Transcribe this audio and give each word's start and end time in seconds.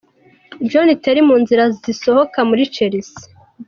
John 0.69 0.87
Terry 1.01 1.21
mu 1.29 1.35
nzira 1.41 1.63
zisohoka 1.83 2.39
muri 2.49 2.63
Chelsea. 2.75 3.21